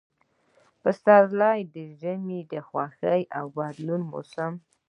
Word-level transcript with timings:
پسرلی– 0.81 1.61
د 1.73 1.75
ژوند، 1.99 2.51
خوښۍ 2.67 3.21
او 3.37 3.45
بدلون 3.57 4.01
موسم 4.11 4.53